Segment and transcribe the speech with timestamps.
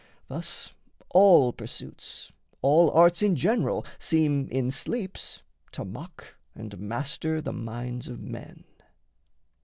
[0.29, 0.71] Thus
[1.11, 2.31] all pursuits,
[2.63, 5.43] All arts in general seem in sleeps
[5.73, 8.63] to mock And master the minds of men.